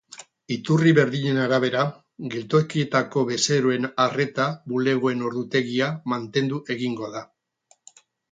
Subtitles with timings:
[0.53, 1.83] Iturri berdinen arabera,
[2.35, 7.25] geltokietako bezeroen arreta bulegoen ordutegia mantendu egingo da.